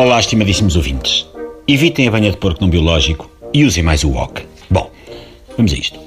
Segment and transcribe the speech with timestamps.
[0.00, 1.28] Olá, estimadíssimos ouvintes.
[1.68, 4.42] Evitem a banha de porco não biológico e usem mais o wok.
[4.70, 4.90] Bom,
[5.58, 6.00] vamos a isto.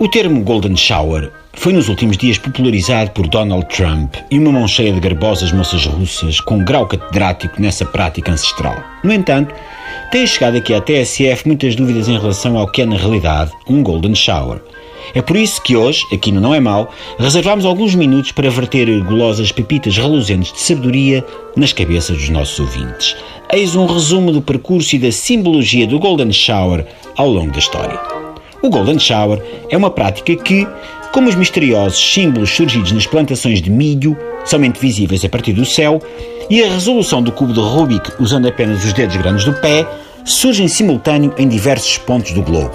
[0.00, 4.66] O termo Golden Shower foi nos últimos dias popularizado por Donald Trump e uma mão
[4.66, 8.82] cheia de garbosas moças russas com grau catedrático nessa prática ancestral.
[9.04, 9.54] No entanto,
[10.10, 13.82] têm chegado aqui à TSF muitas dúvidas em relação ao que é na realidade um
[13.82, 14.62] Golden Shower.
[15.14, 18.88] É por isso que hoje, aqui no Não é Mal, reservamos alguns minutos para verter
[19.04, 21.24] golosas pepitas reluzentes de sabedoria
[21.56, 23.16] nas cabeças dos nossos ouvintes.
[23.52, 28.00] Eis um resumo do percurso e da simbologia do Golden Shower ao longo da história.
[28.62, 30.66] O Golden Shower é uma prática que,
[31.12, 36.00] como os misteriosos símbolos surgidos nas plantações de milho, somente visíveis a partir do céu,
[36.48, 39.86] e a resolução do cubo de Rubik usando apenas os dedos grandes do pé,
[40.24, 42.72] surge em simultâneo em diversos pontos do globo.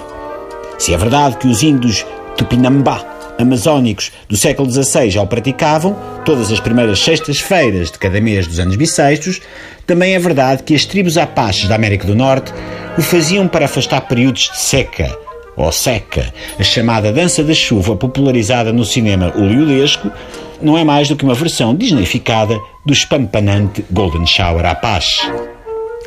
[0.78, 2.04] Se é verdade que os índios
[2.38, 3.04] Tupinambá
[3.38, 8.58] amazónicos do século XVI já o praticavam, todas as primeiras sextas-feiras de cada mês dos
[8.58, 9.40] anos bissextos,
[9.86, 12.52] também é verdade que as tribos apaches da América do Norte
[12.96, 15.16] o faziam para afastar períodos de seca
[15.56, 16.32] ou seca.
[16.58, 20.10] A chamada dança da chuva, popularizada no cinema oleodesco,
[20.62, 25.20] não é mais do que uma versão disneyficada do espampanante Golden Shower Apache.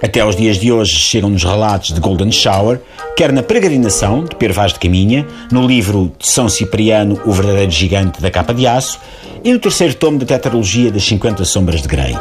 [0.01, 2.81] Até aos dias de hoje chegam-nos relatos de Golden Shower,
[3.15, 7.71] quer na peregrinação de Pedro Vaz de Caminha, no livro de São Cipriano, o verdadeiro
[7.71, 8.99] gigante da capa de aço,
[9.43, 12.17] e no terceiro tomo da tetralogia das 50 sombras de Grey.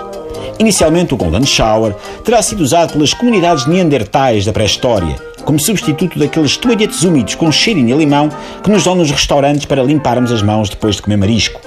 [0.59, 6.59] Inicialmente, o Golden Shower terá sido usado pelas comunidades neandertais da pré-história, como substituto daqueles
[6.59, 8.29] toalhetes úmidos com cheirinho a limão
[8.63, 11.59] que nos dão nos restaurantes para limparmos as mãos depois de comer marisco.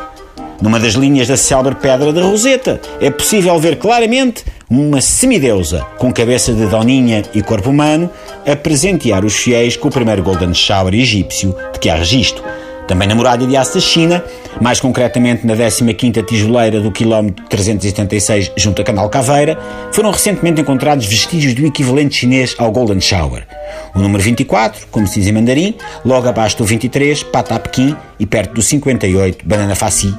[0.62, 6.12] Numa das linhas da célebre Pedra da Roseta é possível ver claramente uma semideusa com
[6.12, 8.10] cabeça de doninha e corpo humano
[8.46, 12.44] a presentear os fiéis com o primeiro Golden Shower egípcio de que há registro.
[12.88, 14.24] Também na muralha de Aço da China,
[14.60, 19.58] mais concretamente na 15ª tijoleira do quilómetro 376 junto a Canal Caveira,
[19.92, 23.48] foram recentemente encontrados vestígios do equivalente chinês ao Golden Shower.
[23.96, 28.26] O número 24, como se diz em mandarim, logo abaixo do 23, Pata Pequim e
[28.26, 30.14] perto do 58, Banana Faci,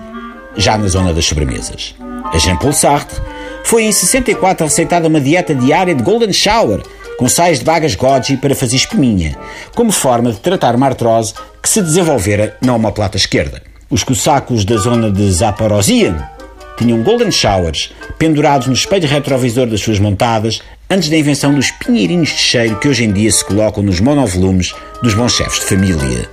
[0.56, 1.94] já na zona das sobremesas.
[2.32, 3.20] A Jean-Paul Sartre
[3.64, 6.82] foi em 64 receitada uma dieta diária de Golden Shower,
[7.18, 9.36] com sais de bagas goji para fazer espuminha,
[9.74, 13.62] como forma de tratar uma artrose que se desenvolvera na omoplata esquerda.
[13.88, 16.28] Os cossacos da zona de Zaporozhia
[16.76, 20.60] tinham Golden Showers pendurados no espelho retrovisor das suas montadas
[20.90, 24.74] antes da invenção dos pinheirinhos de cheiro que hoje em dia se colocam nos monovolumes
[25.02, 26.28] dos bons chefes de família.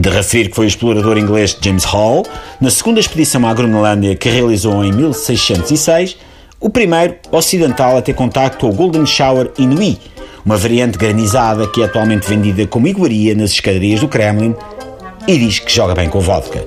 [0.00, 2.24] De referir que foi o explorador inglês James Hall,
[2.58, 6.16] na segunda expedição à Groenlândia que realizou em 1606,
[6.58, 10.00] o primeiro ocidental a ter contacto com o Golden Shower Inuit,
[10.42, 14.54] uma variante granizada que é atualmente vendida como iguaria nas escadarias do Kremlin
[15.28, 16.64] e diz que joga bem com vodka.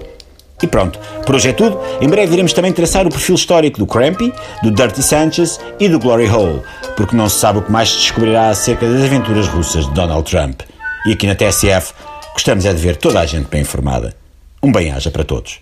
[0.61, 1.79] E pronto, por hoje é tudo.
[1.99, 5.97] Em breve iremos também traçar o perfil histórico do Crampy, do Dirty Sanchez e do
[5.97, 6.61] Glory Hole,
[6.95, 10.29] porque não se sabe o que mais se descobrirá acerca das aventuras russas de Donald
[10.29, 10.61] Trump.
[11.07, 11.93] E aqui na TSF
[12.33, 14.13] gostamos é de ver toda a gente bem informada.
[14.61, 15.59] Um bem-aja para todos.